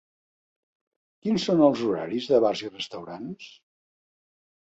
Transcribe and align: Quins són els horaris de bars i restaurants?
Quins 1.27 1.45
són 1.49 1.61
els 1.67 1.83
horaris 1.87 2.29
de 2.31 2.39
bars 2.45 2.63
i 2.65 2.71
restaurants? 2.71 3.51